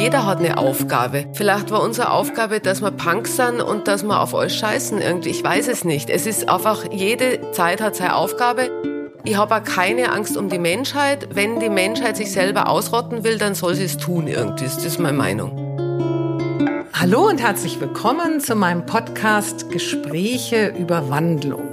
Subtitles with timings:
[0.00, 1.26] Jeder hat eine Aufgabe.
[1.34, 5.28] Vielleicht war unsere Aufgabe, dass wir Punks sind und dass wir auf alles scheißen irgendwie.
[5.28, 6.08] Ich weiß es nicht.
[6.08, 8.70] Es ist einfach, jede Zeit hat seine Aufgabe.
[9.24, 11.28] Ich habe auch keine Angst um die Menschheit.
[11.34, 14.64] Wenn die Menschheit sich selber ausrotten will, dann soll sie es tun irgendwie.
[14.64, 16.88] Das ist meine Meinung.
[16.94, 21.69] Hallo und herzlich willkommen zu meinem Podcast Gespräche über Wandlung.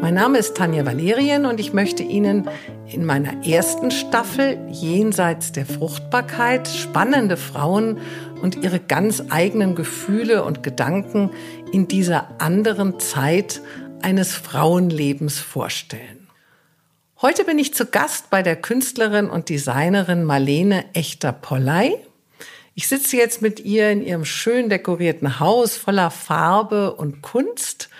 [0.00, 2.48] Mein Name ist Tanja Valerien und ich möchte Ihnen
[2.86, 7.98] in meiner ersten Staffel Jenseits der Fruchtbarkeit spannende Frauen
[8.40, 11.30] und ihre ganz eigenen Gefühle und Gedanken
[11.72, 13.60] in dieser anderen Zeit
[14.00, 16.28] eines Frauenlebens vorstellen.
[17.20, 21.96] Heute bin ich zu Gast bei der Künstlerin und Designerin Marlene Echter-Polley.
[22.76, 27.90] Ich sitze jetzt mit ihr in ihrem schön dekorierten Haus voller Farbe und Kunst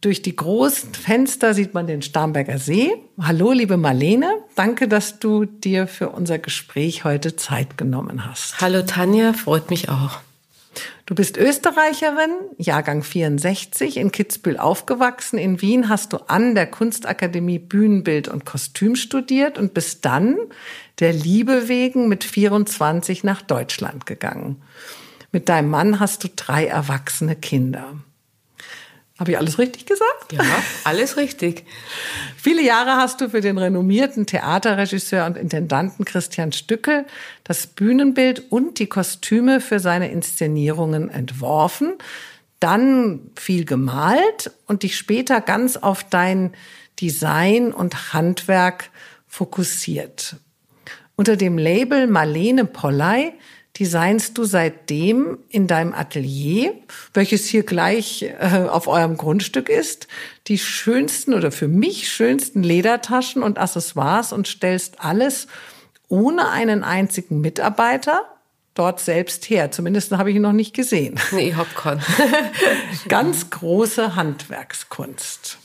[0.00, 2.92] durch die großen Fenster sieht man den Starnberger See.
[3.20, 4.30] Hallo, liebe Marlene.
[4.54, 8.60] Danke, dass du dir für unser Gespräch heute Zeit genommen hast.
[8.60, 9.34] Hallo, Tanja.
[9.34, 10.18] Freut mich auch.
[11.04, 15.38] Du bist Österreicherin, Jahrgang 64, in Kitzbühel aufgewachsen.
[15.38, 20.36] In Wien hast du an der Kunstakademie Bühnenbild und Kostüm studiert und bist dann
[21.00, 24.62] der Liebe wegen mit 24 nach Deutschland gegangen.
[25.32, 27.94] Mit deinem Mann hast du drei erwachsene Kinder.
[29.20, 30.32] Habe ich alles richtig gesagt?
[30.32, 30.42] Ja,
[30.84, 31.66] alles richtig.
[32.38, 37.04] Viele Jahre hast du für den renommierten Theaterregisseur und Intendanten Christian Stückel
[37.44, 41.92] das Bühnenbild und die Kostüme für seine Inszenierungen entworfen,
[42.60, 46.54] dann viel gemalt und dich später ganz auf dein
[46.98, 48.88] Design und Handwerk
[49.28, 50.36] fokussiert.
[51.14, 53.34] Unter dem Label Marlene Polley
[53.80, 56.74] designst du seitdem in deinem Atelier,
[57.14, 60.06] welches hier gleich äh, auf eurem Grundstück ist,
[60.48, 65.46] die schönsten oder für mich schönsten Ledertaschen und Accessoires und stellst alles
[66.08, 68.26] ohne einen einzigen Mitarbeiter
[68.74, 69.70] dort selbst her.
[69.70, 71.18] Zumindest habe ich ihn noch nicht gesehen.
[71.32, 72.02] Nee, ich hab keinen.
[73.08, 75.58] Ganz große Handwerkskunst.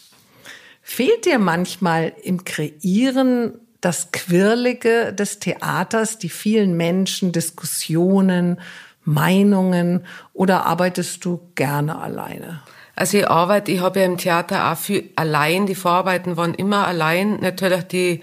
[0.81, 8.59] Fehlt dir manchmal im Kreieren das Quirlige des Theaters, die vielen Menschen, Diskussionen,
[9.03, 12.63] Meinungen oder arbeitest du gerne alleine?
[12.95, 16.87] Also ich arbeite, ich habe ja im Theater auch viel allein, die Vorarbeiten waren immer
[16.87, 18.21] allein, natürlich die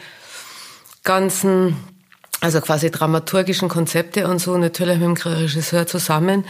[1.05, 1.77] ganzen,
[2.41, 6.45] also quasi dramaturgischen Konzepte und so, natürlich mit dem Regisseur zusammen.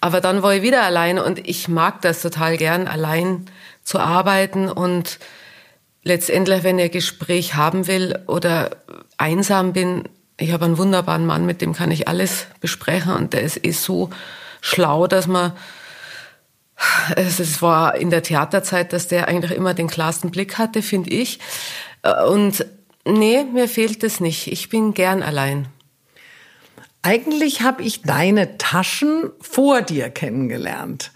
[0.00, 3.44] Aber dann war ich wieder allein und ich mag das total gern, allein
[3.82, 5.18] zu arbeiten und
[6.04, 8.70] letztendlich, wenn ich ein Gespräch haben will oder
[9.16, 10.04] einsam bin,
[10.36, 13.72] ich habe einen wunderbaren Mann, mit dem kann ich alles besprechen und der ist eh
[13.72, 14.10] so
[14.60, 15.52] schlau, dass man
[17.16, 21.38] es war in der Theaterzeit, dass der eigentlich immer den klarsten Blick hatte, finde ich.
[22.28, 22.66] Und
[23.04, 24.48] nee, mir fehlt es nicht.
[24.48, 25.68] Ich bin gern allein.
[27.02, 31.12] Eigentlich habe ich deine Taschen vor dir kennengelernt.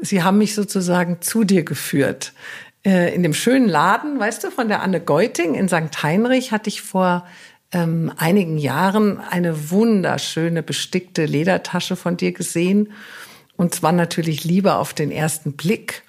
[0.00, 2.32] Sie haben mich sozusagen zu dir geführt.
[2.84, 6.02] Äh, in dem schönen Laden, weißt du, von der Anne Geuting in St.
[6.02, 7.26] Heinrich hatte ich vor
[7.72, 12.92] ähm, einigen Jahren eine wunderschöne bestickte Ledertasche von dir gesehen.
[13.56, 16.02] Und zwar natürlich lieber auf den ersten Blick.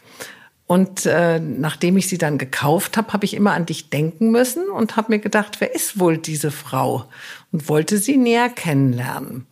[0.68, 4.68] Und äh, nachdem ich sie dann gekauft habe, habe ich immer an dich denken müssen
[4.68, 7.06] und habe mir gedacht, wer ist wohl diese Frau?
[7.52, 9.46] Und wollte sie näher kennenlernen.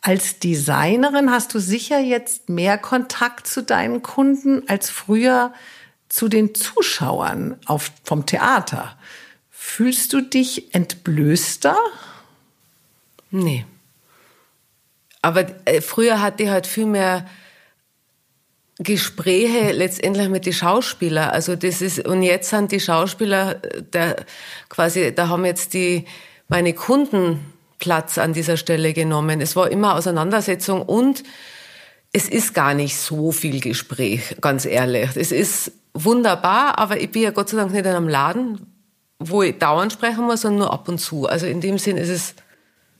[0.00, 5.52] Als Designerin hast du sicher jetzt mehr Kontakt zu deinen Kunden als früher
[6.14, 8.96] zu den Zuschauern auf, vom Theater.
[9.50, 11.76] Fühlst du dich entblößter?
[13.32, 13.66] Nee.
[15.22, 17.26] Aber äh, früher hatte ich halt viel mehr
[18.78, 21.30] Gespräche letztendlich mit den Schauspielern.
[21.30, 23.54] Also das ist, und jetzt sind die Schauspieler,
[23.92, 24.24] der,
[24.68, 26.04] quasi, da haben jetzt die,
[26.46, 27.40] meine Kunden
[27.80, 29.40] Platz an dieser Stelle genommen.
[29.40, 31.24] Es war immer Auseinandersetzung und
[32.12, 35.10] es ist gar nicht so viel Gespräch, ganz ehrlich.
[35.16, 38.66] Es ist wunderbar, aber ich bin ja Gott sei Dank nicht in einem Laden,
[39.18, 41.26] wo ich dauernd sprechen muss, sondern nur ab und zu.
[41.26, 42.34] Also in dem Sinn ist es.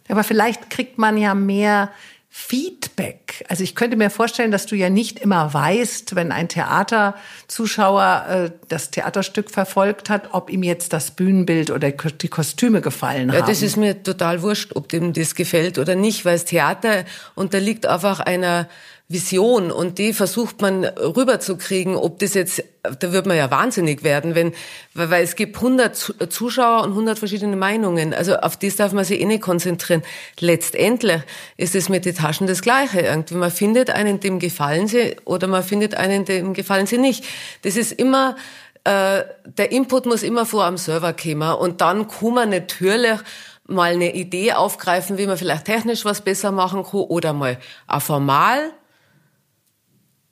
[0.08, 1.90] Aber vielleicht kriegt man ja mehr
[2.36, 3.44] Feedback.
[3.48, 8.50] Also ich könnte mir vorstellen, dass du ja nicht immer weißt, wenn ein Theaterzuschauer äh,
[8.68, 13.38] das Theaterstück verfolgt hat, ob ihm jetzt das Bühnenbild oder die Kostüme gefallen haben.
[13.38, 17.04] Ja, das ist mir total wurscht, ob dem das gefällt oder nicht, weil das Theater
[17.36, 18.68] unterliegt einfach einer
[19.06, 24.34] Vision und die versucht man rüberzukriegen, ob das jetzt, da wird man ja wahnsinnig werden,
[24.34, 24.54] wenn,
[24.94, 25.94] weil es gibt 100
[26.30, 28.14] Zuschauer und 100 verschiedene Meinungen.
[28.14, 30.02] Also auf das darf man sich eh nicht konzentrieren.
[30.40, 31.20] Letztendlich
[31.58, 33.34] ist es mit den Taschen das Gleiche irgendwie.
[33.34, 37.24] Man findet einen, dem gefallen sie oder man findet einen, dem gefallen sie nicht.
[37.60, 38.36] Das ist immer,
[38.84, 43.18] äh, der Input muss immer vor am Server kommen und dann kann man natürlich
[43.66, 48.00] mal eine Idee aufgreifen, wie man vielleicht technisch was besser machen kann oder mal auch
[48.00, 48.72] formal.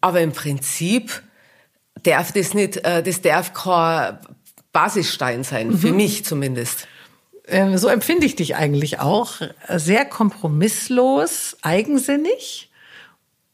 [0.03, 1.23] Aber im Prinzip
[2.03, 4.19] darf das nicht, äh, das darf kein
[4.73, 5.79] Basisstein sein, mhm.
[5.79, 6.89] für mich zumindest.
[7.47, 9.35] Ähm, so empfinde ich dich eigentlich auch.
[9.69, 12.71] Sehr kompromisslos, eigensinnig,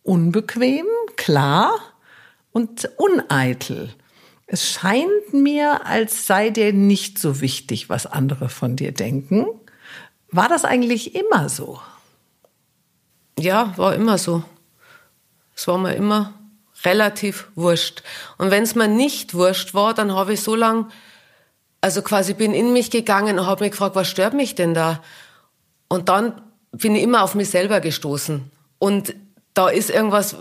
[0.02, 0.86] unbequem,
[1.16, 1.72] klar
[2.52, 3.90] und uneitel.
[4.46, 9.46] Es scheint mir, als sei dir nicht so wichtig, was andere von dir denken.
[10.30, 11.80] War das eigentlich immer so?
[13.38, 14.42] Ja, war immer so.
[15.54, 16.37] Es war mir immer
[16.84, 18.02] relativ wurscht.
[18.36, 20.90] Und wenn es mir nicht wurscht war, dann habe ich so lang,
[21.80, 25.02] also quasi bin in mich gegangen und habe mich gefragt, was stört mich denn da?
[25.88, 26.40] Und dann
[26.72, 28.50] bin ich immer auf mich selber gestoßen.
[28.78, 29.14] Und
[29.54, 30.36] da ist irgendwas,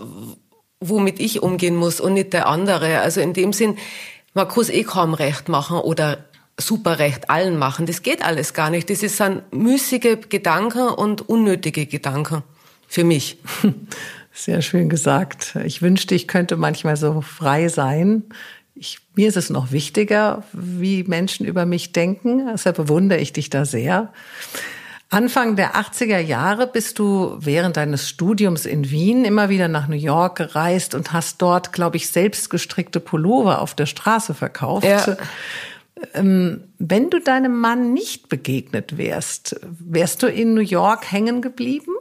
[0.80, 3.00] womit ich umgehen muss und nicht der andere.
[3.00, 3.76] Also in dem Sinn,
[4.34, 6.24] man kann eh kaum recht machen oder
[6.56, 7.86] super recht allen machen.
[7.86, 8.90] Das geht alles gar nicht.
[8.90, 12.42] Das sind müßige Gedanken und unnötige Gedanken
[12.86, 13.38] für mich.
[14.38, 15.58] Sehr schön gesagt.
[15.64, 18.22] Ich wünschte, ich könnte manchmal so frei sein.
[18.76, 22.46] Ich, mir ist es noch wichtiger, wie Menschen über mich denken.
[22.46, 24.12] Deshalb bewundere ich dich da sehr.
[25.10, 29.96] Anfang der 80er Jahre bist du während deines Studiums in Wien immer wieder nach New
[29.96, 34.86] York gereist und hast dort, glaube ich, selbst gestrickte Pullover auf der Straße verkauft.
[34.86, 35.16] Ja.
[36.14, 41.96] Ähm, wenn du deinem Mann nicht begegnet wärst, wärst du in New York hängen geblieben?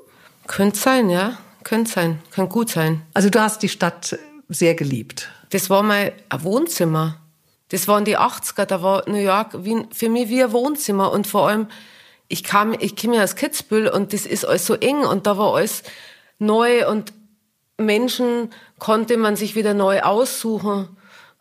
[0.45, 1.39] Könnte sein, ja.
[1.67, 2.19] Könnte sein.
[2.31, 3.01] Könnte gut sein.
[3.13, 4.17] Also du hast die Stadt
[4.47, 5.27] sehr geliebt.
[5.49, 7.17] Das war mein Wohnzimmer.
[7.67, 11.27] Das waren die 80er, da war New York wie, für mich wie ein Wohnzimmer und
[11.27, 11.67] vor allem
[12.29, 15.37] ich kam, ich komme ja aus Kitzbühel und das ist alles so eng und da
[15.37, 15.83] war alles
[16.39, 17.11] neu und
[17.77, 18.49] Menschen
[18.79, 20.87] konnte man sich wieder neu aussuchen.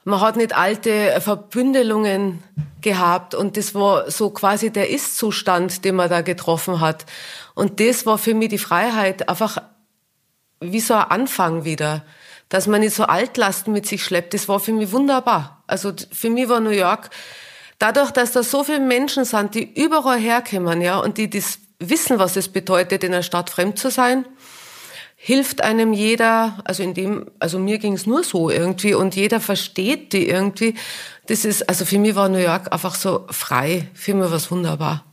[0.02, 2.42] Man hat nicht alte Verbündelungen
[2.80, 7.06] gehabt und das war so quasi der Ist-Zustand, den man da getroffen hat.
[7.54, 9.62] Und das war für mich die Freiheit, einfach
[10.60, 12.04] wie so ein Anfang wieder,
[12.48, 14.34] dass man nicht so Altlasten mit sich schleppt.
[14.34, 15.62] Das war für mich wunderbar.
[15.66, 17.10] Also für mich war New York
[17.78, 22.18] dadurch, dass da so viele Menschen sind, die überall herkommen, ja, und die das wissen,
[22.18, 24.24] was es bedeutet, in einer Stadt fremd zu sein,
[25.16, 29.40] hilft einem jeder, also in dem, also mir ging es nur so irgendwie und jeder
[29.40, 30.74] versteht die irgendwie.
[31.26, 33.88] Das ist, also für mich war New York einfach so frei.
[33.94, 35.04] Für mich war es wunderbar.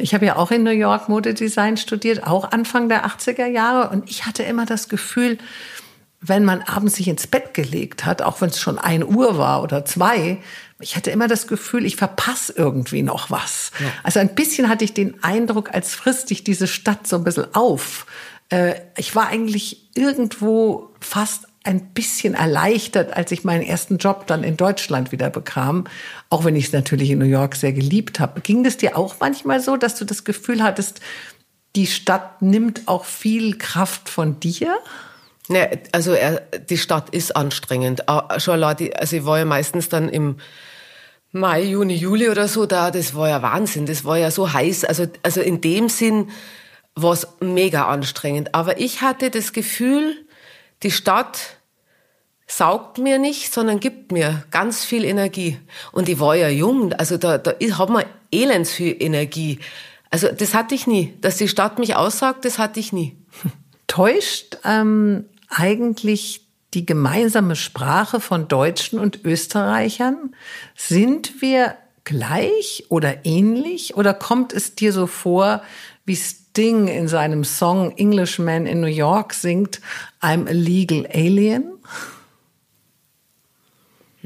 [0.00, 3.90] Ich habe ja auch in New York Modedesign studiert, auch Anfang der 80er Jahre.
[3.90, 5.38] Und ich hatte immer das Gefühl,
[6.20, 9.62] wenn man abends sich ins Bett gelegt hat, auch wenn es schon ein Uhr war
[9.62, 10.38] oder zwei,
[10.80, 13.72] ich hatte immer das Gefühl, ich verpasse irgendwie noch was.
[13.80, 13.86] Ja.
[14.04, 17.52] Also ein bisschen hatte ich den Eindruck, als frisst ich diese Stadt so ein bisschen
[17.54, 18.06] auf.
[18.50, 24.42] Äh, ich war eigentlich irgendwo fast ein bisschen erleichtert, als ich meinen ersten Job dann
[24.42, 25.84] in Deutschland wieder bekam,
[26.30, 28.40] auch wenn ich es natürlich in New York sehr geliebt habe.
[28.40, 31.00] Ging es dir auch manchmal so, dass du das Gefühl hattest,
[31.76, 34.78] die Stadt nimmt auch viel Kraft von dir?
[35.48, 38.02] Ne, also er, die Stadt ist anstrengend.
[38.38, 40.36] Schon allein, also ich war ja meistens dann im
[41.32, 44.86] Mai, Juni, Juli oder so da, das war ja Wahnsinn, das war ja so heiß.
[44.86, 46.30] Also, also in dem Sinn
[46.94, 48.54] war es mega anstrengend.
[48.54, 50.16] Aber ich hatte das Gefühl,
[50.82, 51.57] die Stadt
[52.48, 55.58] saugt mir nicht, sondern gibt mir ganz viel Energie.
[55.92, 59.60] Und ich war ja jung, also da, da hat man elends viel Energie.
[60.10, 61.14] Also das hatte ich nie.
[61.20, 63.16] Dass die Stadt mich aussagt, das hatte ich nie.
[63.86, 70.34] Täuscht ähm, eigentlich die gemeinsame Sprache von Deutschen und Österreichern?
[70.74, 75.62] Sind wir gleich oder ähnlich oder kommt es dir so vor,
[76.04, 79.80] wie Sting in seinem Song Englishman in New York singt,
[80.22, 81.72] I'm a legal alien?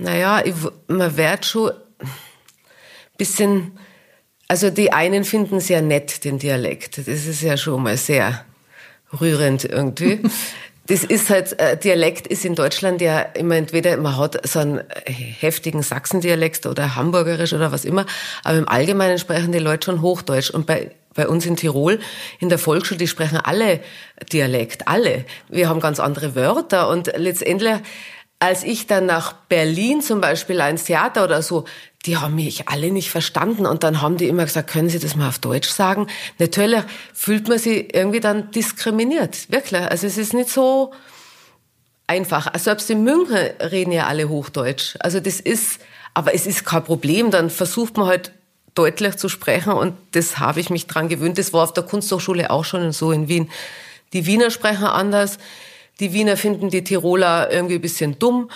[0.02, 0.54] Naja, ich,
[0.88, 2.08] man wird schon ein
[3.16, 3.78] bisschen,
[4.48, 6.98] also die einen finden sehr nett, den Dialekt.
[6.98, 8.44] Das ist ja schon mal sehr
[9.20, 10.20] rührend irgendwie.
[10.88, 14.82] Das ist halt, äh, Dialekt ist in Deutschland ja immer entweder, man hat so einen
[15.06, 18.04] heftigen Sachsendialekt oder Hamburgerisch oder was immer,
[18.42, 20.50] aber im Allgemeinen sprechen die Leute schon Hochdeutsch.
[20.50, 22.00] Und bei, bei uns in Tirol,
[22.40, 23.78] in der Volksschule, die sprechen alle
[24.32, 25.24] Dialekt, alle.
[25.48, 27.78] Wir haben ganz andere Wörter und letztendlich,
[28.42, 31.64] als ich dann nach Berlin zum Beispiel ins Theater oder so,
[32.04, 35.14] die haben mich alle nicht verstanden und dann haben die immer gesagt, können Sie das
[35.14, 36.08] mal auf Deutsch sagen?
[36.40, 36.82] Natürlich
[37.14, 39.82] fühlt man sich irgendwie dann diskriminiert, wirklich.
[39.82, 40.92] Also es ist nicht so
[42.08, 42.48] einfach.
[42.48, 44.96] Also selbst in München reden ja alle Hochdeutsch.
[44.98, 45.78] Also das ist,
[46.12, 47.30] aber es ist kein Problem.
[47.30, 48.32] Dann versucht man halt
[48.74, 51.38] deutlich zu sprechen und das habe ich mich dran gewöhnt.
[51.38, 53.52] Das war auf der Kunsthochschule auch schon so in Wien.
[54.12, 55.38] Die Wiener sprechen anders.
[56.00, 58.50] Die Wiener finden die Tiroler irgendwie ein bisschen dumm.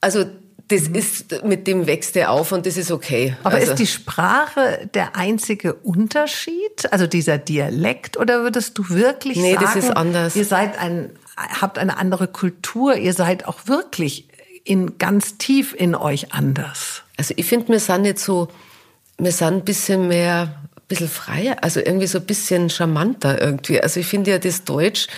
[0.00, 0.24] Also
[0.72, 0.94] das mhm.
[0.94, 3.36] ist, mit dem wächst er auf und das ist okay.
[3.42, 3.72] Aber also.
[3.72, 6.90] ist die Sprache der einzige Unterschied?
[6.90, 8.16] Also dieser Dialekt?
[8.16, 10.36] Oder würdest du wirklich nee, sagen, das ist anders.
[10.36, 14.28] ihr seid ein, habt eine andere Kultur, ihr seid auch wirklich
[14.64, 17.02] in, ganz tief in euch anders?
[17.16, 18.48] Also ich finde, wir sind nicht so,
[19.18, 23.80] wir sind ein bisschen mehr, ein bisschen freier, also irgendwie so ein bisschen charmanter irgendwie.
[23.80, 25.08] Also ich finde ja, das Deutsch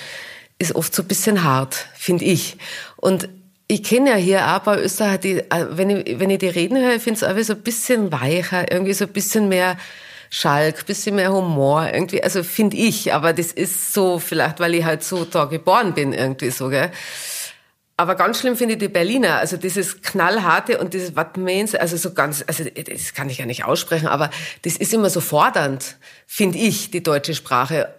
[0.64, 2.56] ist oft so ein bisschen hart, finde ich.
[2.96, 3.28] Und
[3.66, 6.76] ich kenne ja hier auch bei Österreich, die, äh, wenn, ich, wenn ich die reden
[6.76, 9.76] höre, finde ich es irgendwie so ein bisschen weicher, irgendwie so ein bisschen mehr
[10.30, 14.74] Schalk, ein bisschen mehr Humor, irgendwie, also finde ich, aber das ist so vielleicht, weil
[14.74, 16.90] ich halt so da geboren bin, irgendwie so, gell.
[17.96, 21.96] Aber ganz schlimm finde ich die Berliner, also dieses knallharte und dieses What means, also
[21.96, 24.30] so ganz, also das kann ich ja nicht aussprechen, aber
[24.62, 27.94] das ist immer so fordernd, finde ich, die deutsche Sprache.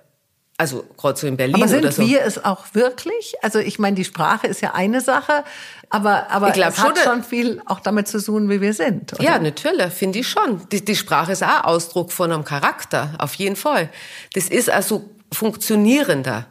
[0.58, 2.02] Also gerade so in Berlin aber sind oder so.
[2.02, 3.36] wir es auch wirklich?
[3.42, 5.44] Also ich meine, die Sprache ist ja eine Sache,
[5.90, 9.14] aber, aber ich es hat schon viel auch damit zu tun, wie wir sind.
[9.14, 9.24] Oder?
[9.24, 10.62] Ja, natürlich, finde ich schon.
[10.72, 13.90] Die, die Sprache ist auch Ausdruck von einem Charakter, auf jeden Fall.
[14.34, 16.46] Das ist also funktionierender.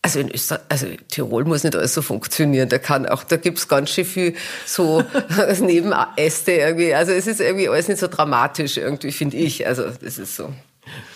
[0.00, 2.68] Also in Österreich, also Tirol muss nicht alles so funktionieren.
[2.68, 4.34] Da kann auch, da gibt's ganz schön viel
[4.66, 5.02] so
[5.60, 6.94] Nebenäste irgendwie.
[6.94, 9.66] Also es ist irgendwie alles nicht so dramatisch irgendwie, finde ich.
[9.66, 10.52] Also das ist so.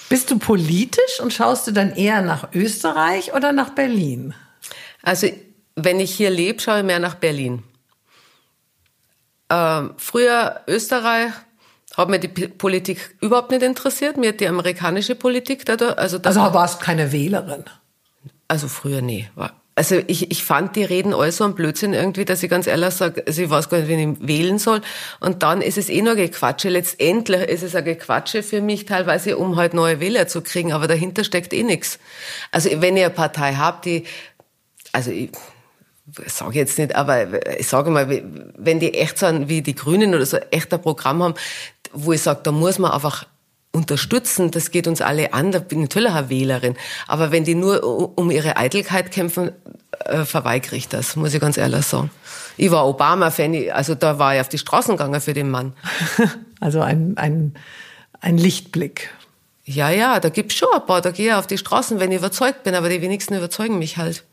[0.08, 4.34] Bist du politisch und schaust du dann eher nach Österreich oder nach Berlin?
[5.02, 5.28] Also,
[5.76, 7.62] wenn ich hier lebe, schaue ich mehr nach Berlin.
[9.50, 11.32] Ähm, früher Österreich
[11.96, 14.16] hat mir die Politik überhaupt nicht interessiert.
[14.16, 15.98] Mir hat die amerikanische Politik dadurch.
[15.98, 17.64] Also, also warst keine Wählerin?
[18.46, 19.28] Also früher nee.
[19.34, 22.66] War, also ich, ich fand die Reden all so ein Blödsinn irgendwie, dass ich ganz
[22.66, 24.80] ehrlich sage, also ich weiß gar nicht, wen ich wählen soll.
[25.20, 26.68] Und dann ist es eh nur Gequatsche.
[26.68, 30.88] Letztendlich ist es ein Gequatsche für mich teilweise, um halt neue Wähler zu kriegen, aber
[30.88, 32.00] dahinter steckt eh nichts.
[32.50, 34.02] Also wenn ihr eine Partei habt, die,
[34.90, 35.30] also ich,
[36.26, 38.08] sage jetzt nicht, aber ich sage mal,
[38.56, 41.34] wenn die echt so wie die Grünen oder so echt ein Programm haben,
[41.92, 43.26] wo ich sage, da muss man einfach
[43.72, 46.76] unterstützen, das geht uns alle an, da bin ich natürlich eine Wählerin.
[47.06, 49.52] Aber wenn die nur um ihre Eitelkeit kämpfen,
[50.04, 52.10] äh, verweigere ich das, muss ich ganz ehrlich sagen.
[52.56, 55.72] Ich war Obama-Fan, also da war ich auf die Straßen gegangen für den Mann.
[56.60, 57.54] Also ein, ein,
[58.20, 59.10] ein Lichtblick.
[59.64, 62.18] Ja, ja, da gibt's schon ein paar, da gehe ich auf die Straßen, wenn ich
[62.18, 64.24] überzeugt bin, aber die wenigsten überzeugen mich halt.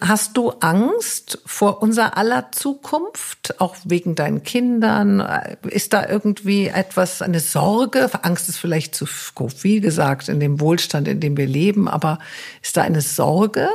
[0.00, 5.20] Hast du Angst vor unser aller Zukunft, auch wegen deinen Kindern?
[5.62, 8.08] Ist da irgendwie etwas, eine Sorge?
[8.22, 12.18] Angst ist vielleicht zu viel gesagt in dem Wohlstand, in dem wir leben, aber
[12.62, 13.68] ist da eine Sorge?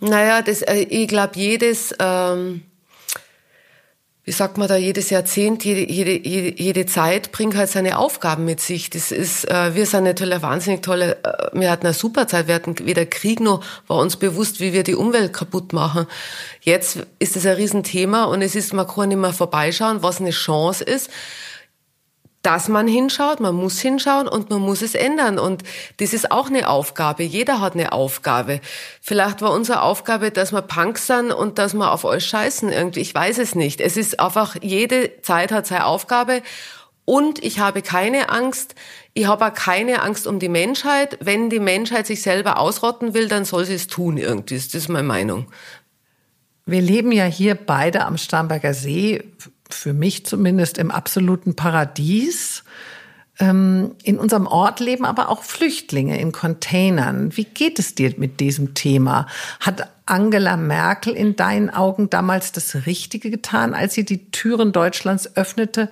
[0.00, 2.62] Naja, das, äh, ich glaube, jedes, ähm,
[4.26, 6.12] wie sagt man da, jedes Jahrzehnt, jede, jede,
[6.58, 8.88] jede, Zeit bringt halt seine Aufgaben mit sich.
[8.88, 12.54] Das ist, äh, wir sind natürlich wahnsinnig tolle, äh, wir hatten eine super Zeit, wir
[12.54, 16.06] hatten weder Krieg noch war uns bewusst, wie wir die Umwelt kaputt machen.
[16.62, 20.30] Jetzt ist es ein Riesenthema und es ist, man kann nicht mehr vorbeischauen, was eine
[20.30, 21.10] Chance ist
[22.44, 25.38] dass man hinschaut, man muss hinschauen und man muss es ändern.
[25.38, 25.62] Und
[25.96, 27.22] das ist auch eine Aufgabe.
[27.22, 28.60] Jeder hat eine Aufgabe.
[29.00, 33.00] Vielleicht war unsere Aufgabe, dass wir Punks sind und dass wir auf euch scheißen irgendwie.
[33.00, 33.80] Ich weiß es nicht.
[33.80, 36.42] Es ist einfach, jede Zeit hat seine Aufgabe.
[37.06, 38.74] Und ich habe keine Angst.
[39.14, 41.16] Ich habe auch keine Angst um die Menschheit.
[41.22, 44.56] Wenn die Menschheit sich selber ausrotten will, dann soll sie es tun irgendwie.
[44.56, 45.46] Das ist meine Meinung.
[46.66, 49.22] Wir leben ja hier beide am Starnberger See
[49.70, 52.64] für mich zumindest im absoluten Paradies.
[53.40, 57.36] Ähm, in unserem Ort leben aber auch Flüchtlinge in Containern.
[57.36, 59.26] Wie geht es dir mit diesem Thema?
[59.60, 65.36] Hat Angela Merkel in deinen Augen damals das Richtige getan, als sie die Türen Deutschlands
[65.36, 65.90] öffnete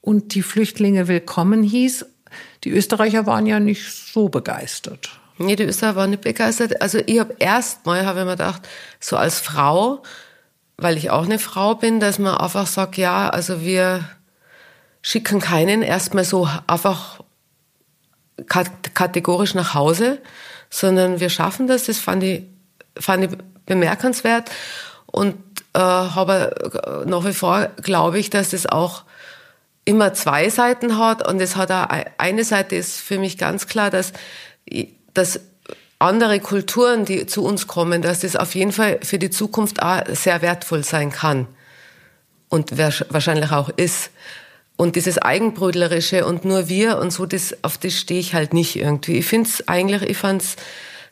[0.00, 2.06] und die Flüchtlinge willkommen hieß?
[2.64, 5.20] Die Österreicher waren ja nicht so begeistert.
[5.38, 6.80] Nee, die Österreicher waren nicht begeistert.
[6.80, 8.68] Also ich habe erst mal, habe ich mir gedacht,
[9.00, 10.02] so als Frau,
[10.82, 14.04] weil ich auch eine Frau bin, dass man einfach sagt, ja, also wir
[15.02, 17.20] schicken keinen erstmal so einfach
[18.46, 20.18] kategorisch nach Hause,
[20.70, 21.84] sondern wir schaffen das.
[21.84, 22.44] Das fand ich,
[22.98, 23.30] fand ich
[23.66, 24.50] bemerkenswert
[25.06, 25.36] und
[25.74, 29.04] äh, habe nach wie vor glaube ich, dass das auch
[29.84, 33.90] immer zwei Seiten hat und es hat auch eine Seite ist für mich ganz klar,
[33.90, 34.12] dass
[35.14, 35.40] dass
[36.02, 40.02] andere Kulturen, die zu uns kommen, dass das auf jeden Fall für die Zukunft auch
[40.08, 41.46] sehr wertvoll sein kann
[42.48, 44.10] und wahrscheinlich auch ist.
[44.76, 48.76] Und dieses Eigenbrödlerische und nur wir und so, das, auf das stehe ich halt nicht
[48.76, 49.18] irgendwie.
[49.18, 50.56] Ich finde es eigentlich, ich fand es,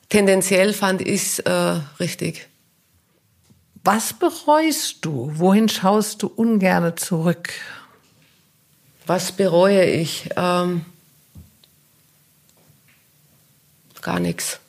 [0.09, 2.49] tendenziell fand ich es äh, richtig.
[3.85, 5.30] Was bereust du?
[5.35, 7.50] Wohin schaust du ungerne zurück?
[9.06, 10.28] Was bereue ich?
[10.37, 10.85] Ähm,
[14.02, 14.61] gar nichts.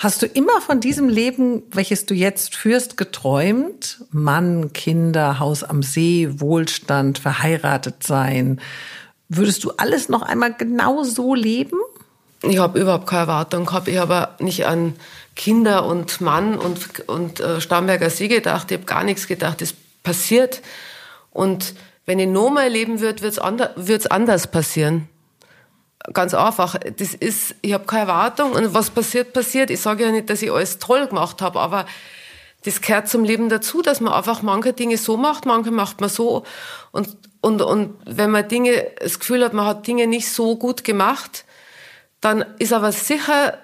[0.00, 4.02] Hast du immer von diesem Leben, welches du jetzt führst, geträumt?
[4.10, 8.62] Mann, Kinder, Haus am See, Wohlstand, verheiratet sein.
[9.28, 11.78] Würdest du alles noch einmal genau so leben?
[12.40, 13.88] Ich habe überhaupt keine Erwartung gehabt.
[13.88, 14.94] Ich habe nicht an
[15.36, 18.70] Kinder und Mann und, und äh, Starnberger See gedacht.
[18.70, 19.60] Ich habe gar nichts gedacht.
[19.60, 20.62] Das passiert.
[21.30, 21.74] Und
[22.06, 23.74] wenn ich nochmal leben würde, wird es ander,
[24.08, 25.10] anders passieren
[26.12, 26.76] ganz einfach.
[26.96, 29.70] Das ist, ich habe keine Erwartung und was passiert, passiert.
[29.70, 31.86] Ich sage ja nicht, dass ich alles toll gemacht habe, aber
[32.64, 36.10] das gehört zum Leben dazu, dass man einfach manche Dinge so macht, manche macht man
[36.10, 36.44] so.
[36.92, 40.84] Und, und, und wenn man Dinge, das Gefühl hat, man hat Dinge nicht so gut
[40.84, 41.44] gemacht,
[42.20, 43.58] dann ist aber sicher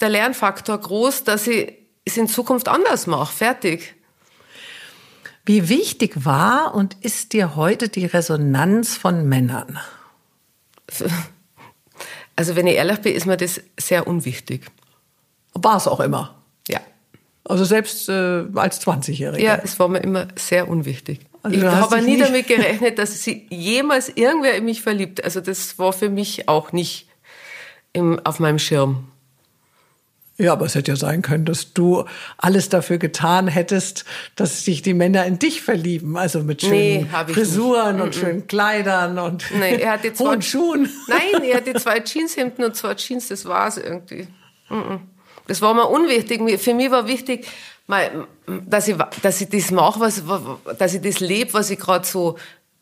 [0.00, 3.32] der Lernfaktor groß, dass ich es in Zukunft anders mache.
[3.32, 3.94] Fertig.
[5.44, 9.78] Wie wichtig war und ist dir heute die Resonanz von Männern?
[12.36, 14.66] Also wenn ich ehrlich bin, ist mir das sehr unwichtig.
[15.54, 16.42] War es auch immer?
[16.68, 16.80] Ja.
[17.44, 19.44] Also selbst äh, als 20-Jährige?
[19.44, 21.20] Ja, es war mir immer sehr unwichtig.
[21.42, 25.22] Also ich habe nie damit gerechnet, dass sich jemals irgendwer in mich verliebt.
[25.22, 27.06] Also das war für mich auch nicht
[27.92, 29.08] im, auf meinem Schirm.
[30.36, 32.04] Ja, aber es hätte ja sein können, dass du
[32.38, 36.16] alles dafür getan hättest, dass sich die Männer in dich verlieben.
[36.16, 38.20] Also mit schönen nee, Frisuren und mm -mm.
[38.20, 40.90] schönen Kleidern und nee, er hatte zwei, hohen Schuhen.
[41.06, 44.26] Nein, er hatte zwei Jeanshemden und zwei Jeans, das war's irgendwie.
[45.46, 46.40] Das war mir unwichtig.
[46.60, 47.46] Für mich war wichtig,
[48.46, 50.22] dass ich, dass ich das mache, was,
[50.78, 52.36] dass ich das lebe, was ich gerade so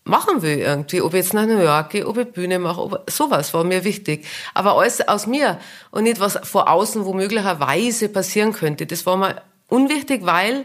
[0.05, 3.11] machen will irgendwie, ob ich jetzt nach New York gehe, ob ich Bühne mache, ob,
[3.11, 4.27] sowas war mir wichtig.
[4.55, 5.59] Aber alles aus mir
[5.91, 8.87] und nicht was vor außen wo möglicherweise passieren könnte.
[8.87, 10.65] Das war mir unwichtig, weil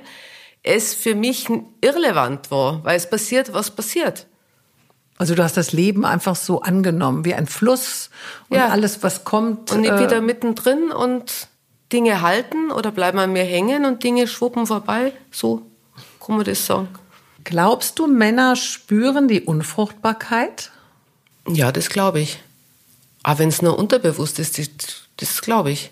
[0.63, 1.48] es für mich
[1.82, 4.27] irrelevant war, weil es passiert, was passiert.
[5.17, 8.12] Also du hast das Leben einfach so angenommen, wie ein Fluss
[8.50, 8.67] und ja.
[8.67, 9.72] alles, was kommt.
[9.72, 11.48] Und ich äh, wieder mittendrin und
[11.91, 15.13] Dinge halten oder bleiben an mir hängen und Dinge schwuppen vorbei.
[15.32, 15.63] So
[16.24, 16.89] kann man das sagen.
[17.48, 20.70] Glaubst du, Männer spüren die Unfruchtbarkeit?
[21.48, 22.44] Ja, das glaube ich.
[23.24, 24.68] Aber wenn es nur unterbewusst ist, das,
[25.16, 25.92] das glaube ich.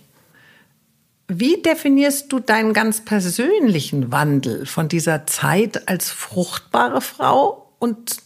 [1.29, 8.17] Wie definierst du deinen ganz persönlichen Wandel von dieser Zeit als fruchtbare Frau und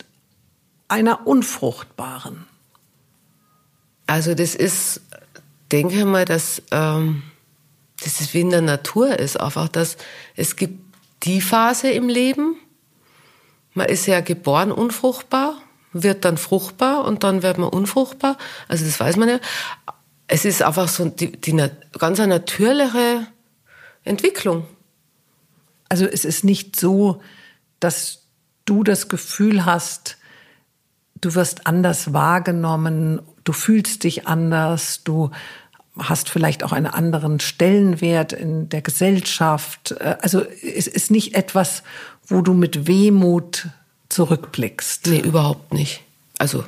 [0.88, 2.48] einer unfruchtbaren?
[4.08, 5.02] Also das ist,
[5.72, 7.22] denke ich mal, dass ähm,
[8.04, 9.98] das ist wie in der Natur ist, einfach, dass
[10.36, 10.80] es gibt
[11.22, 12.56] die Phase im Leben,
[13.74, 15.58] man ist ja geboren unfruchtbar,
[15.94, 18.38] wird dann fruchtbar und dann wird man unfruchtbar.
[18.68, 19.40] Also das weiß man ja.
[20.28, 23.28] Es ist einfach so die, die ganz eine natürliche
[24.04, 24.66] Entwicklung.
[25.88, 27.22] Also es ist nicht so,
[27.80, 28.28] dass
[28.66, 30.18] du das Gefühl hast,
[31.22, 35.32] du wirst anders wahrgenommen, du fühlst dich anders, du
[35.98, 40.00] hast vielleicht auch einen anderen Stellenwert in der Gesellschaft.
[40.02, 41.84] Also es ist nicht etwas,
[42.30, 43.68] wo du mit Wehmut
[44.10, 45.08] zurückblickst?
[45.08, 46.02] Nee, überhaupt nicht.
[46.38, 46.64] Also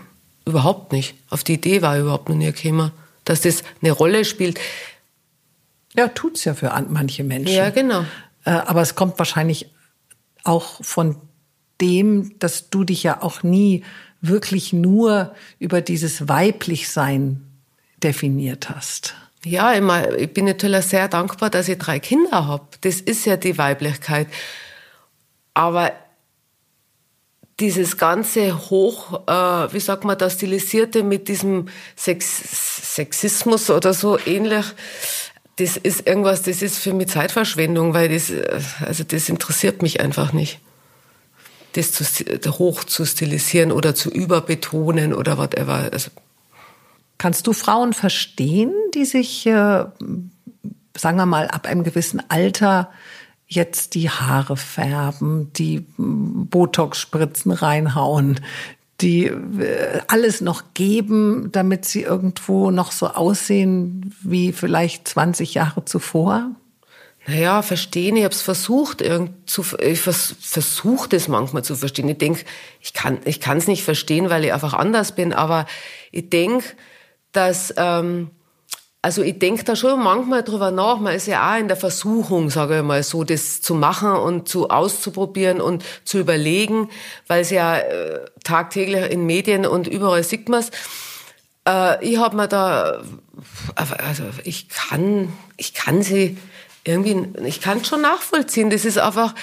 [0.45, 1.15] überhaupt nicht.
[1.29, 2.91] Auf die Idee war ich überhaupt noch nie gekommen,
[3.25, 4.59] dass das eine Rolle spielt.
[5.95, 7.55] Ja, tut's ja für manche Menschen.
[7.55, 8.05] Ja, genau.
[8.45, 9.67] Äh, aber es kommt wahrscheinlich
[10.43, 11.15] auch von
[11.79, 13.83] dem, dass du dich ja auch nie
[14.21, 17.41] wirklich nur über dieses Weiblichsein
[18.03, 19.15] definiert hast.
[19.43, 22.65] Ja, ich bin natürlich sehr dankbar, dass ich drei Kinder habe.
[22.81, 24.27] Das ist ja die Weiblichkeit.
[25.53, 25.91] Aber
[27.59, 34.17] dieses ganze hoch, äh, wie sagt man das, stilisierte mit diesem Sex Sexismus oder so
[34.25, 34.65] ähnlich,
[35.57, 40.01] das ist irgendwas, das ist für mich Zeitverschwendung, weil das, äh, also das interessiert mich
[40.01, 40.59] einfach nicht.
[41.73, 45.89] Das zu, hoch zu stilisieren oder zu überbetonen oder whatever.
[45.91, 46.11] Also
[47.21, 49.85] Kannst du Frauen verstehen, die sich, äh,
[50.97, 52.89] sagen wir mal, ab einem gewissen Alter
[53.51, 58.39] jetzt die Haare färben, die Botox-Spritzen reinhauen,
[59.01, 65.83] die äh, alles noch geben, damit sie irgendwo noch so aussehen wie vielleicht 20 Jahre
[65.83, 66.51] zuvor?
[67.27, 69.03] Naja, verstehen, ich habe es versucht,
[69.45, 72.07] zu, ich vers, versuche das manchmal zu verstehen.
[72.07, 72.45] Ich denke,
[72.79, 75.65] ich kann ich es nicht verstehen, weil ich einfach anders bin, aber
[76.11, 76.63] ich denke,
[77.33, 78.31] dass ähm,
[79.03, 80.99] also ich denke da schon manchmal drüber nach.
[80.99, 84.47] Man ist ja auch in der Versuchung, sage ich mal so, das zu machen und
[84.47, 86.89] zu auszuprobieren und zu überlegen,
[87.27, 90.69] weil es ja äh, tagtäglich in Medien und überall sieht man es.
[91.67, 93.01] Äh, ich habe mir da,
[93.75, 96.37] also ich kann, ich kann sie
[96.83, 98.69] irgendwie, ich kann schon nachvollziehen.
[98.69, 99.33] Das ist einfach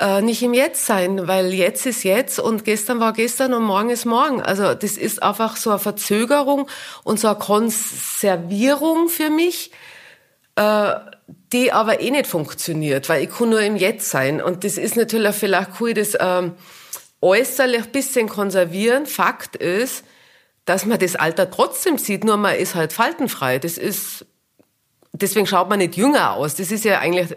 [0.00, 3.90] äh, nicht im Jetzt sein, weil jetzt ist jetzt und gestern war gestern und morgen
[3.90, 4.40] ist morgen.
[4.40, 6.68] Also das ist einfach so eine Verzögerung
[7.04, 9.72] und so eine Konservierung für mich,
[10.56, 10.94] äh,
[11.52, 14.40] die aber eh nicht funktioniert, weil ich kann nur im Jetzt sein.
[14.40, 16.54] Und das ist natürlich vielleicht cool, das ähm,
[17.20, 19.04] äußerlich bisschen konservieren.
[19.04, 20.04] Fakt ist,
[20.64, 23.58] dass man das Alter trotzdem sieht, nur man ist halt faltenfrei.
[23.58, 24.24] Das ist,
[25.12, 26.54] deswegen schaut man nicht jünger aus.
[26.54, 27.36] Das ist ja eigentlich,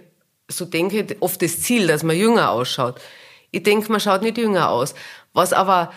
[0.49, 2.99] so denke ich, oft das Ziel, dass man jünger ausschaut.
[3.51, 4.93] Ich denke, man schaut nicht jünger aus.
[5.33, 5.91] Was aber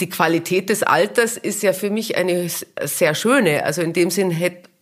[0.00, 2.50] die Qualität des Alters ist ja für mich eine
[2.82, 3.64] sehr schöne.
[3.64, 4.36] Also in dem Sinn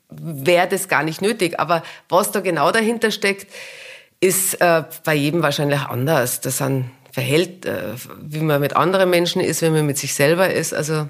[0.08, 1.60] wäre das gar nicht nötig.
[1.60, 3.52] Aber was da genau dahinter steckt,
[4.20, 6.40] ist äh, bei jedem wahrscheinlich anders.
[6.40, 10.50] Das sind verhält, äh, wie man mit anderen Menschen ist, wenn man mit sich selber
[10.50, 10.72] ist.
[10.72, 11.08] Also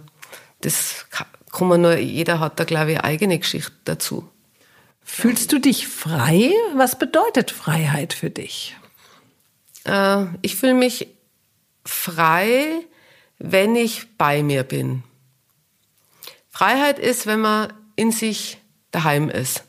[0.60, 4.28] das kann man nur, jeder hat da, glaube ich, eigene Geschichte dazu.
[5.12, 6.52] Fühlst du dich frei?
[6.74, 8.76] Was bedeutet Freiheit für dich?
[9.84, 11.08] Äh, ich fühle mich
[11.84, 12.86] frei,
[13.38, 15.02] wenn ich bei mir bin.
[16.48, 19.64] Freiheit ist, wenn man in sich daheim ist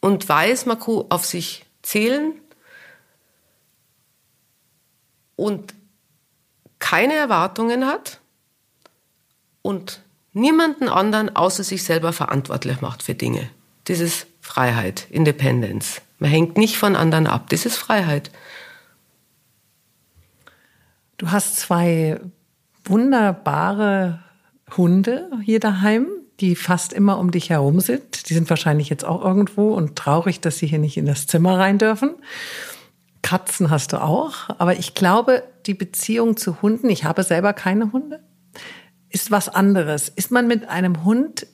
[0.00, 2.32] und weiß, man kann auf sich zählen
[5.36, 5.74] und
[6.80, 8.18] keine Erwartungen hat
[9.62, 13.50] und niemanden anderen außer sich selber verantwortlich macht für Dinge.
[13.86, 16.02] Ist Freiheit, Independence.
[16.18, 17.48] Man hängt nicht von anderen ab.
[17.50, 18.30] Das ist Freiheit.
[21.18, 22.20] Du hast zwei
[22.84, 24.20] wunderbare
[24.76, 26.06] Hunde hier daheim
[26.40, 28.28] die fast immer um dich herum sind.
[28.28, 31.58] Die sind wahrscheinlich jetzt auch irgendwo und traurig, dass sie hier nicht in das Zimmer
[31.58, 32.14] rein dürfen.
[33.22, 34.48] Katzen hast du auch.
[34.58, 38.20] Aber ich glaube, die Beziehung zu Hunden, ich habe selber keine Hunde,
[39.10, 40.08] ist was anderes.
[40.08, 41.46] Ist man mit einem Hund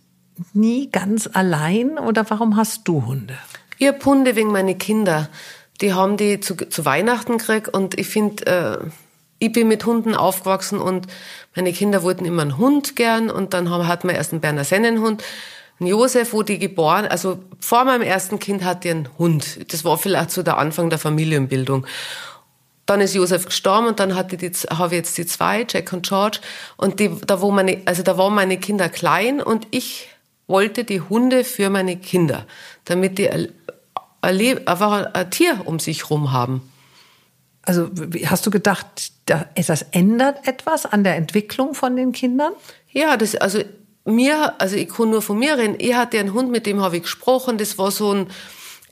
[0.53, 3.37] nie ganz allein oder warum hast du Hunde?
[3.79, 5.29] Ich habe Hunde wegen meine Kinder.
[5.81, 8.79] Die haben die zu, zu Weihnachten gekriegt und ich finde, äh,
[9.39, 11.07] ich bin mit Hunden aufgewachsen und
[11.55, 14.65] meine Kinder wollten immer einen Hund gern und dann haben, hatten wir erst einen Berner
[14.65, 15.23] Sennenhund.
[15.79, 19.71] Einen Josef, die geboren, also vor meinem ersten Kind hatte ich einen Hund.
[19.71, 21.87] Das war vielleicht so der Anfang der Familienbildung.
[22.87, 26.07] Dann ist Josef gestorben und dann hatte die, habe ich jetzt die zwei, Jack und
[26.09, 26.39] George.
[26.79, 30.09] Und die, da, wo meine, also da waren meine Kinder klein und ich
[30.47, 32.47] wollte die Hunde für meine Kinder,
[32.85, 33.31] damit die
[34.21, 36.73] einfach ein Tier um sich herum haben.
[37.63, 37.91] Also
[38.27, 42.53] hast du gedacht, das ändert etwas an der Entwicklung von den Kindern?
[42.93, 43.61] Ja, das, also
[44.05, 46.97] mir, also ich kann nur von mir reden, ich hatte einen Hund, mit dem habe
[46.97, 48.29] ich gesprochen, das war so ein,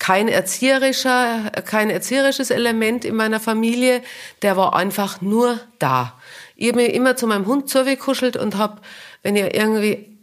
[0.00, 4.02] kein erzieherischer, kein erzieherisches Element in meiner Familie,
[4.42, 6.18] der war einfach nur da.
[6.56, 8.80] Ich habe mich immer zu meinem Hund zugekuschelt und habe,
[9.22, 10.13] wenn ich irgendwie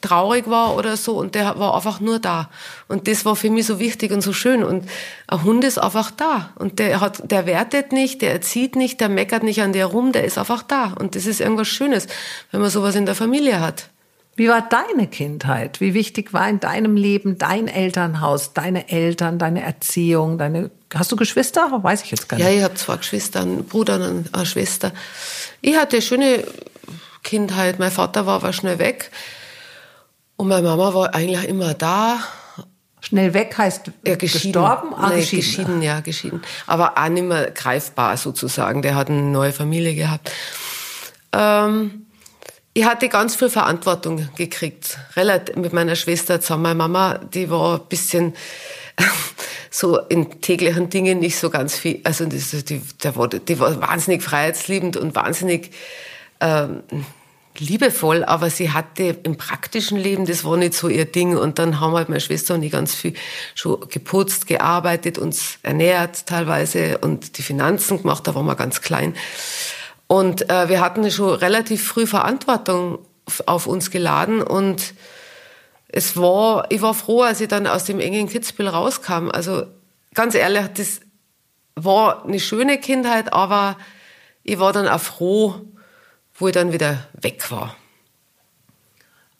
[0.00, 2.50] traurig war oder so und der war einfach nur da.
[2.88, 4.62] Und das war für mich so wichtig und so schön.
[4.62, 4.88] Und
[5.26, 6.50] ein Hund ist einfach da.
[6.56, 10.12] Und der hat, der wertet nicht, der erzieht nicht, der meckert nicht an dir rum,
[10.12, 10.94] der ist einfach da.
[10.98, 12.06] Und das ist irgendwas Schönes,
[12.50, 13.90] wenn man sowas in der Familie hat.
[14.36, 15.80] Wie war deine Kindheit?
[15.80, 21.16] Wie wichtig war in deinem Leben dein Elternhaus, deine Eltern, deine Erziehung, deine Hast du
[21.16, 21.68] Geschwister?
[21.82, 22.46] Weiß ich jetzt gar nicht.
[22.46, 24.92] Ja, ich habe zwei Geschwister, einen Bruder und eine Schwester.
[25.60, 26.44] Ich hatte eine schöne
[27.22, 27.78] Kindheit.
[27.78, 29.10] Mein Vater war aber schnell weg.
[30.40, 32.18] Und meine Mama war eigentlich immer da.
[33.02, 34.52] Schnell weg heißt ja, geschieden.
[34.54, 34.94] gestorben?
[34.94, 35.42] Ah, nee, geschieden.
[35.42, 36.42] geschieden, ja, geschieden.
[36.66, 38.80] Aber auch nicht mehr greifbar sozusagen.
[38.80, 40.32] Der hat eine neue Familie gehabt.
[41.34, 42.06] Ähm,
[42.72, 44.96] ich hatte ganz viel Verantwortung gekriegt.
[45.14, 46.62] Relativ mit meiner Schwester zusammen.
[46.62, 48.32] Meine Mama, die war ein bisschen
[49.70, 52.00] so in täglichen Dingen nicht so ganz viel.
[52.04, 55.70] Also die, die, die, war, die war wahnsinnig freiheitsliebend und wahnsinnig
[56.40, 56.82] ähm,
[57.58, 61.36] liebevoll, aber sie hatte im praktischen Leben, das war nicht so ihr Ding.
[61.36, 63.14] Und dann haben halt meine Schwester und ich ganz viel
[63.54, 69.14] schon geputzt, gearbeitet, uns ernährt teilweise und die Finanzen gemacht, da waren wir ganz klein.
[70.06, 72.98] Und äh, wir hatten schon relativ früh Verantwortung
[73.46, 74.94] auf uns geladen und
[75.86, 79.28] es war, ich war froh, als ich dann aus dem engen Kitzbühel rauskam.
[79.30, 79.64] Also
[80.14, 81.00] ganz ehrlich, das
[81.74, 83.76] war eine schöne Kindheit, aber
[84.42, 85.60] ich war dann auch froh,
[86.40, 87.76] wo ich dann wieder weg war.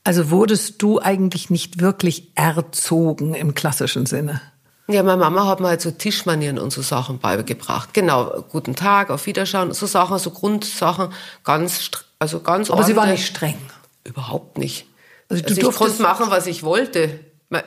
[0.05, 4.41] Also wurdest du eigentlich nicht wirklich erzogen im klassischen Sinne?
[4.89, 7.95] Ja, meine Mama hat mir halt so Tischmanieren und so Sachen beigebracht.
[7.95, 11.13] Genau, guten Tag, auf Wiederschauen, so Sachen, so Grundsachen,
[11.45, 12.95] ganz, also ganz Aber ordentlich.
[12.95, 13.59] sie war nicht streng?
[14.05, 14.87] Überhaupt nicht.
[15.29, 17.21] Also, du also ich konnte machen, was ich wollte.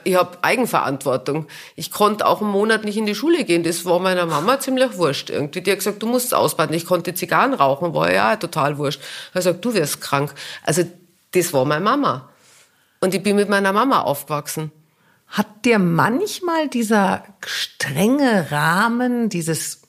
[0.06, 1.48] Ich habe Eigenverantwortung.
[1.76, 3.63] Ich konnte auch einen Monat nicht in die Schule gehen.
[3.63, 5.30] Das war meiner Mama ziemlich wurscht.
[5.30, 5.62] Irgendwie.
[5.62, 6.76] Die hat gesagt, du musst ausbaden.
[6.76, 9.02] Ich konnte Zigarren rauchen, war ja total wurscht.
[9.02, 10.34] Er hat gesagt, du wirst krank.
[10.63, 10.84] Also
[11.32, 12.30] das war meine Mama.
[13.02, 14.72] Und ich bin mit meiner Mama aufgewachsen.
[15.28, 19.82] Hat dir manchmal dieser strenge Rahmen, dieses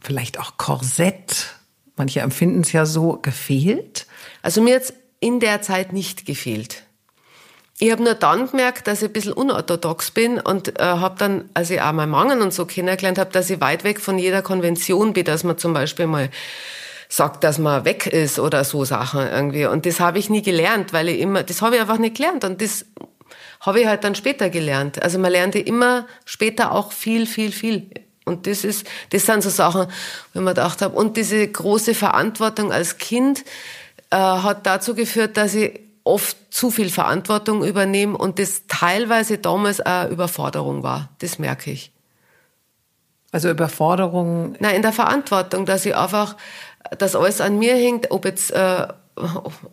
[0.00, 1.54] vielleicht auch Korsett,
[1.96, 4.06] manche empfinden es ja so, gefehlt?
[4.42, 6.82] Also mir jetzt in der Zeit nicht gefehlt.
[7.82, 11.50] Ich habe nur dann gemerkt, dass ich ein bisschen unorthodox bin und äh, habe dann,
[11.52, 14.40] als ich auch mein Mangen und so kennengelernt habe, dass ich weit weg von jeder
[14.40, 16.30] Konvention bin, dass man zum Beispiel mal
[17.08, 19.66] sagt, dass man weg ist oder so Sachen irgendwie.
[19.66, 22.44] Und das habe ich nie gelernt, weil ich immer, das habe ich einfach nicht gelernt
[22.44, 22.86] und das
[23.58, 25.02] habe ich halt dann später gelernt.
[25.02, 27.90] Also man lernte immer später auch viel, viel, viel.
[28.24, 29.88] Und das ist, das sind so Sachen,
[30.34, 30.94] wenn man gedacht habe.
[30.94, 33.44] Und diese große Verantwortung als Kind
[34.10, 39.84] äh, hat dazu geführt, dass ich oft zu viel Verantwortung übernehmen und das teilweise damals
[39.84, 41.10] auch Überforderung war.
[41.20, 41.92] Das merke ich.
[43.32, 44.56] Also Überforderung?
[44.60, 46.36] Nein, in der Verantwortung, dass ich einfach,
[46.98, 48.86] dass alles an mir hängt, ob jetzt, äh,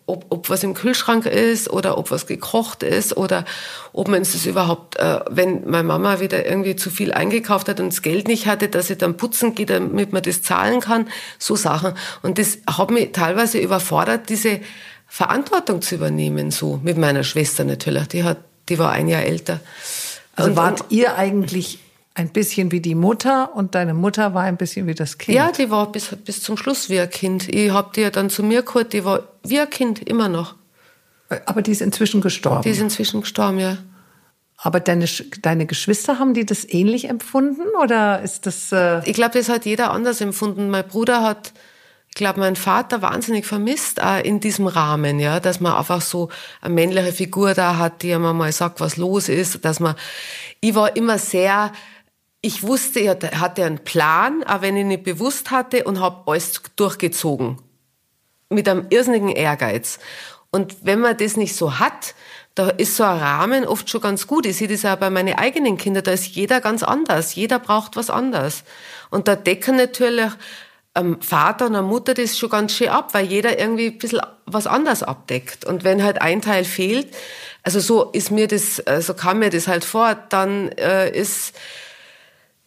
[0.05, 3.43] ob, ob was im Kühlschrank ist oder ob was gekocht ist oder
[3.91, 7.87] ob man es überhaupt, äh, wenn meine Mama wieder irgendwie zu viel eingekauft hat und
[7.87, 11.57] das Geld nicht hatte, dass ich dann putzen gehe, damit man das zahlen kann, so
[11.57, 11.95] Sachen.
[12.21, 14.61] Und das hat mich teilweise überfordert, diese
[15.09, 18.07] Verantwortung zu übernehmen, so mit meiner Schwester natürlich.
[18.07, 18.37] Die hat,
[18.69, 19.59] die war ein Jahr älter.
[20.35, 21.79] Also und, wart ihr eigentlich
[22.13, 25.35] ein bisschen wie die Mutter und deine Mutter war ein bisschen wie das Kind?
[25.35, 27.49] Ja, die war bis, bis zum Schluss wie ein Kind.
[27.49, 30.55] Ich hab die ja dann zu mir geholt, die war wie ein Kind, immer noch.
[31.45, 32.63] Aber die ist inzwischen gestorben?
[32.63, 33.77] Die ist inzwischen gestorben, ja.
[34.57, 35.05] Aber deine,
[35.41, 38.71] deine Geschwister, haben die das ähnlich empfunden oder ist das...
[38.73, 40.69] Äh ich glaube, das hat jeder anders empfunden.
[40.69, 41.53] Mein Bruder hat
[42.19, 46.29] glaube, mein Vater wahnsinnig vermisst äh, in diesem Rahmen, ja, dass man einfach so
[46.61, 49.95] eine männliche Figur da hat, die immer mal sagt, was los ist, dass man,
[50.61, 51.71] ich war immer sehr,
[52.41, 56.61] ich wusste, ich hatte einen Plan, aber wenn ich nicht bewusst hatte und habe alles
[56.75, 57.57] durchgezogen.
[58.49, 59.99] Mit einem irrsinnigen Ehrgeiz.
[60.51, 62.15] Und wenn man das nicht so hat,
[62.55, 64.45] da ist so ein Rahmen oft schon ganz gut.
[64.45, 67.35] Ich sehe das auch bei meinen eigenen Kindern, da ist jeder ganz anders.
[67.35, 68.63] Jeder braucht was anderes.
[69.09, 70.31] Und da decken natürlich
[70.99, 74.21] ähm, Vater und eine Mutter das schon ganz schön ab, weil jeder irgendwie ein bisschen
[74.45, 75.65] was anderes abdeckt.
[75.65, 77.07] Und wenn halt ein Teil fehlt,
[77.63, 81.53] also so ist mir das, so also kam mir das halt vor, dann äh, ist,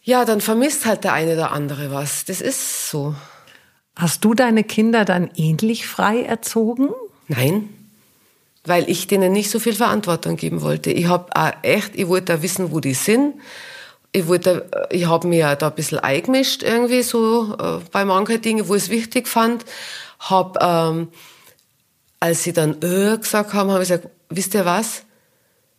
[0.01, 2.25] ja, dann vermisst halt der eine oder andere was.
[2.25, 3.15] Das ist so.
[3.95, 6.89] Hast du deine Kinder dann ähnlich frei erzogen?
[7.27, 7.69] Nein,
[8.65, 10.91] weil ich denen nicht so viel Verantwortung geben wollte.
[10.91, 13.35] Ich habe echt, ich wollte da wissen, wo die sind
[14.13, 18.41] ich wollte, äh, ich habe mir da ein bisschen eingemischt irgendwie so äh, bei manchen
[18.41, 19.65] Dingen, wo ich es wichtig fand.
[20.19, 21.09] Hab, ähm,
[22.19, 25.03] als sie dann äh, gesagt haben, habe ich gesagt, wisst ihr was?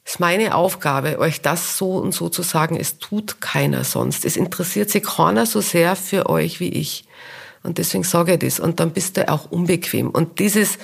[0.05, 2.77] Es ist meine Aufgabe, euch das so und so zu sagen.
[2.79, 4.27] Es tut keiner sonst.
[4.27, 7.07] Es interessiert sich keiner so sehr für euch wie ich.
[7.63, 8.61] Und deswegen sage ich das.
[8.61, 10.11] Und dann bist du auch unbequem.
[10.11, 10.77] Und dieses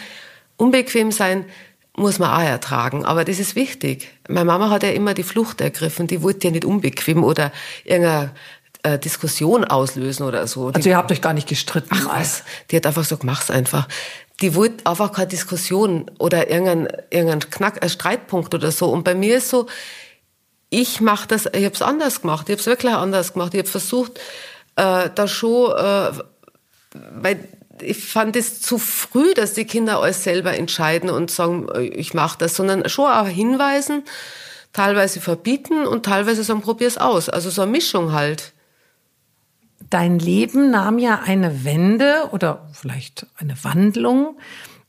[0.57, 1.45] Unbequemsein,
[2.01, 3.05] muss man auch ertragen.
[3.05, 4.09] Aber das ist wichtig.
[4.29, 6.07] Meine Mama hat ja immer die Flucht ergriffen.
[6.07, 7.53] Die wollte ja nicht unbequem oder
[7.85, 8.33] irgendeine
[8.83, 10.69] äh, Diskussion auslösen oder so.
[10.69, 11.91] Also ihr habt euch gar nicht gestritten?
[11.93, 13.87] Ach was, die hat einfach gesagt, mach's einfach.
[14.41, 18.91] Die wollte einfach keine Diskussion oder irgendein, irgendein Knack, ein Streitpunkt oder so.
[18.91, 19.67] Und bei mir ist so,
[20.71, 22.49] ich mache das, ich habe es anders gemacht.
[22.49, 23.53] Ich habe es wirklich anders gemacht.
[23.55, 24.19] Ich habe versucht,
[24.77, 26.13] äh, da schon, äh,
[26.95, 27.49] weil
[27.83, 32.39] ich fand es zu früh, dass die Kinder alles selber entscheiden und sagen, ich mache
[32.39, 34.05] das, sondern schon auch hinweisen,
[34.73, 37.29] teilweise verbieten und teilweise sagen, probier's aus.
[37.29, 38.53] Also so eine Mischung halt.
[39.89, 44.39] Dein Leben nahm ja eine Wende oder vielleicht eine Wandlung,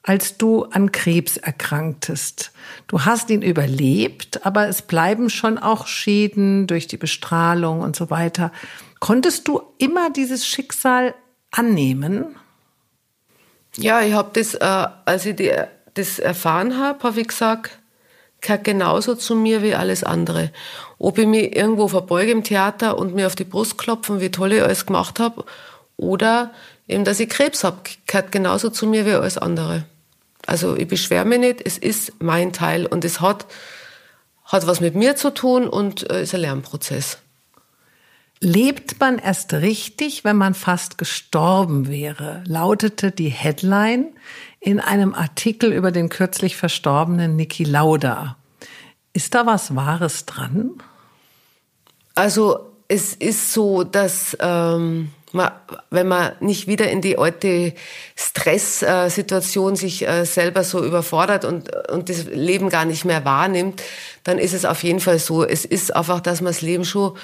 [0.04, 2.52] als du an Krebs erkranktest.
[2.88, 8.10] Du hast ihn überlebt, aber es bleiben schon auch Schäden durch die Bestrahlung und so
[8.10, 8.52] weiter.
[9.00, 11.16] Konntest du immer dieses Schicksal
[11.52, 12.36] annehmen?
[13.78, 15.52] Ja, ich habe das, äh, als ich die,
[15.94, 17.72] das erfahren habe, habe ich gesagt,
[18.42, 20.52] gehört genauso zu mir wie alles andere.
[20.98, 24.54] Ob ich mich irgendwo verbeuge im Theater und mir auf die Brust klopfen, wie toll
[24.54, 25.46] ich alles gemacht habe,
[25.96, 26.52] oder
[26.88, 29.86] eben, dass ich Krebs habe, gehört genauso zu mir wie alles andere.
[30.48, 33.46] Also ich beschwere mich nicht, es ist mein Teil und es hat,
[34.46, 37.20] hat was mit mir zu tun und äh, ist ein Lernprozess.
[38.44, 44.08] Lebt man erst richtig, wenn man fast gestorben wäre, lautete die Headline
[44.60, 48.38] in einem Artikel über den kürzlich verstorbenen Niki Lauda.
[49.14, 50.72] Ist da was Wahres dran?
[52.16, 55.52] Also es ist so, dass ähm, man,
[55.92, 57.76] wenn man nicht wieder in die alte
[58.16, 63.84] Stresssituation sich äh, selber so überfordert und, und das Leben gar nicht mehr wahrnimmt,
[64.24, 65.44] dann ist es auf jeden Fall so.
[65.44, 67.16] Es ist einfach, dass man das Leben schon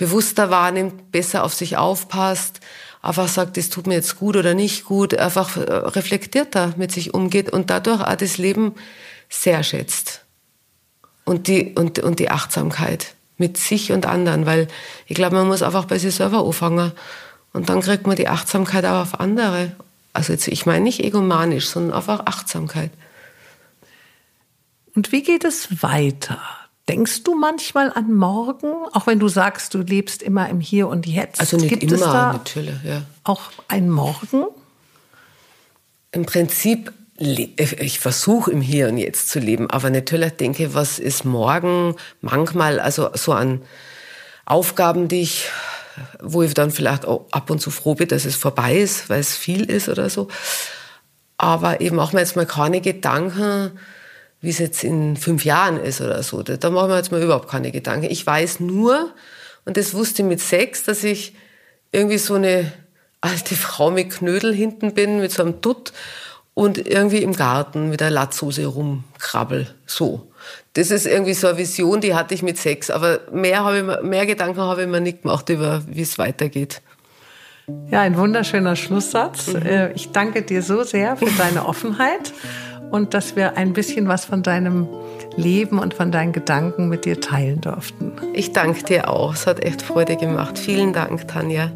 [0.00, 2.60] bewusster wahrnimmt, besser auf sich aufpasst,
[3.02, 7.12] einfach sagt, es tut mir jetzt gut oder nicht gut, einfach äh, reflektierter mit sich
[7.12, 8.74] umgeht und dadurch auch das Leben
[9.28, 10.24] sehr schätzt.
[11.26, 14.68] Und die, und, und die Achtsamkeit mit sich und anderen, weil
[15.06, 16.92] ich glaube, man muss einfach bei sich selber anfangen
[17.52, 19.72] und dann kriegt man die Achtsamkeit auch auf andere.
[20.14, 22.90] Also jetzt, ich meine nicht egomanisch, sondern einfach Achtsamkeit.
[24.94, 26.40] Und wie geht es weiter?
[26.90, 31.06] Denkst du manchmal an morgen, auch wenn du sagst, du lebst immer im Hier und
[31.06, 31.38] Jetzt?
[31.38, 33.02] Also nicht Gibt immer, es da natürlich, ja.
[33.22, 34.46] auch ein Morgen?
[36.10, 41.24] Im Prinzip, ich versuche im Hier und Jetzt zu leben, aber natürlich denke, was ist
[41.24, 43.62] morgen manchmal, also so an
[44.44, 45.48] Aufgaben, die ich,
[46.20, 49.20] wo ich dann vielleicht auch ab und zu froh bin, dass es vorbei ist, weil
[49.20, 50.26] es viel ist oder so.
[51.38, 53.78] Aber eben auch mir jetzt mal keine Gedanken,
[54.40, 56.42] wie es jetzt in fünf Jahren ist oder so.
[56.42, 58.10] Da, da machen wir jetzt mal überhaupt keine Gedanken.
[58.10, 59.12] Ich weiß nur,
[59.64, 61.34] und das wusste ich mit sechs, dass ich
[61.92, 62.72] irgendwie so eine
[63.20, 65.92] alte Frau mit Knödel hinten bin, mit so einem Dutt
[66.54, 69.74] und irgendwie im Garten mit der Latzhose rumkrabbel.
[69.86, 70.26] So.
[70.72, 72.90] Das ist irgendwie so eine Vision, die hatte ich mit sechs.
[72.90, 76.80] Aber mehr, habe ich, mehr Gedanken habe ich mir nicht gemacht über, wie es weitergeht.
[77.90, 79.52] Ja, ein wunderschöner Schlusssatz.
[79.52, 79.62] Mhm.
[79.62, 82.32] Äh, ich danke dir so sehr für deine Offenheit
[82.90, 84.88] und dass wir ein bisschen was von deinem
[85.36, 88.12] Leben und von deinen Gedanken mit dir teilen durften.
[88.34, 89.34] Ich danke dir auch.
[89.34, 90.58] Es hat echt Freude gemacht.
[90.58, 91.70] Vielen Dank, Tanja.